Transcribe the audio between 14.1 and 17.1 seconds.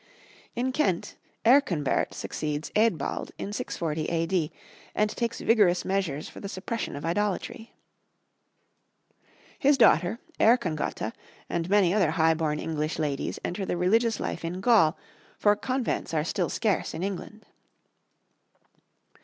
life in Gaul, for convents are still scarce in